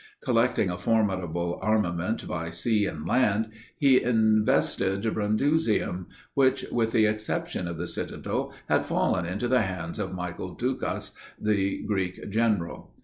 [0.19, 7.67] Collecting a formidable armament by sea and land, he invested Brundusium; which, with the exception
[7.67, 12.95] of the citadel, had fallen into the hands of Michael Ducas, the Greek general.